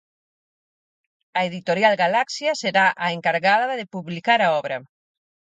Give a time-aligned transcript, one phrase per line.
[1.39, 4.77] A Editorial Galaxia será a encargada de publicar a obra.